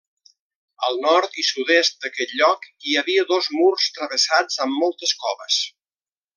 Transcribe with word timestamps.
Al 0.87 0.95
nord 1.03 1.37
i 1.43 1.45
sud-est 1.49 1.99
d'aquest 2.07 2.33
lloc 2.39 2.67
hi 2.71 2.97
havia 3.03 3.27
dos 3.35 3.53
murs 3.59 3.93
travessats, 3.99 4.61
amb 4.67 4.83
moltes 4.83 5.15
coves. 5.27 5.63